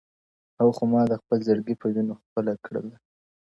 [0.57, 2.95] هغه خو ما د خپل زړگي په وينو خپله كړله.!